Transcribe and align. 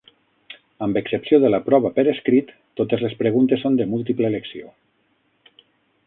Amb 0.85 0.95
excepció 1.01 1.39
de 1.43 1.51
la 1.51 1.59
prova 1.67 1.91
per 1.99 2.05
escrit, 2.13 2.49
totes 2.81 3.03
les 3.07 3.13
preguntes 3.19 3.61
són 3.65 3.77
de 3.81 3.87
múltiple 3.95 4.31
elecció. 4.33 4.73